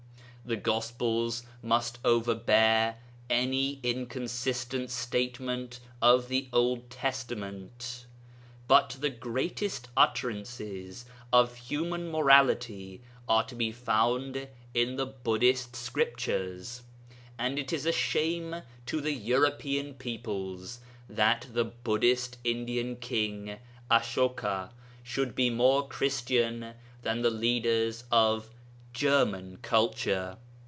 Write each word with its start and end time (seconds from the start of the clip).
The 0.43 0.57
Gospels 0.57 1.43
must 1.61 1.99
overbear 2.03 2.95
any 3.29 3.79
inconsistent 3.83 4.89
statement 4.89 5.79
of 6.01 6.29
the 6.29 6.49
Old 6.51 6.89
Testament. 6.89 8.07
But 8.67 8.97
the 9.01 9.11
greatest 9.11 9.89
utterances 9.95 11.05
of 11.31 11.55
human 11.55 12.09
morality 12.09 13.01
are 13.29 13.43
to 13.45 13.55
be 13.55 13.71
found 13.71 14.47
in 14.73 14.95
the 14.95 15.05
Buddhist 15.05 15.75
Scriptures, 15.75 16.81
and 17.37 17.59
it 17.59 17.71
is 17.71 17.85
a 17.85 17.91
shame 17.93 18.63
to 18.87 18.99
the 18.99 19.13
European 19.13 19.93
peoples 19.93 20.79
that 21.07 21.45
the 21.53 21.65
Buddhist 21.65 22.39
Indian 22.43 22.95
king 22.95 23.57
Asoka 23.91 24.71
should 25.03 25.33
be 25.35 25.51
more 25.51 25.87
Christian 25.87 26.73
than 27.03 27.21
the 27.21 27.29
leaders 27.29 28.03
of 28.11 28.49
'German 28.93 29.57
culture.' 29.61 30.35